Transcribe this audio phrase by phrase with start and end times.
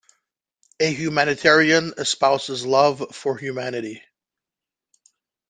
[0.79, 4.01] A humanitarian espouses love for humanity.